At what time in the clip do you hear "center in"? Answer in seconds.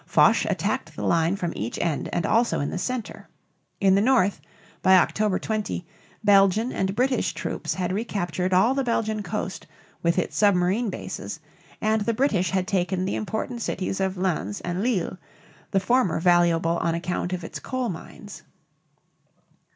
2.79-3.93